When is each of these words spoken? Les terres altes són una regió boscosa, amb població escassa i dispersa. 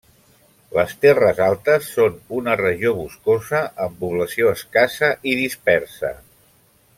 Les 0.75 0.93
terres 1.03 1.41
altes 1.47 1.89
són 1.97 2.15
una 2.37 2.55
regió 2.61 2.93
boscosa, 3.01 3.61
amb 3.87 4.01
població 4.05 4.49
escassa 4.55 5.11
i 5.33 5.37
dispersa. 5.43 6.13